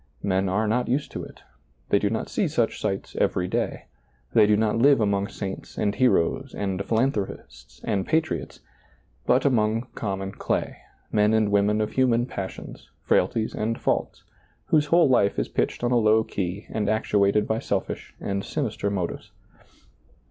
[0.23, 1.43] Men are not used to it,
[1.89, 3.85] they do not see such sights every day,
[4.33, 8.61] they do not live among saints and heroes, and philanthropists, and patriots,
[9.27, 10.77] but among common clay,
[11.11, 14.23] men and women of human passions, frailties and faults,
[14.69, 18.89] whose w^ole life is pitched on a low key and actuated by selfish and sinister
[18.89, 19.29] motives.